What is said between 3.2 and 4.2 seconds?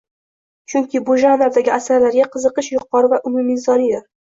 umuminsoniydir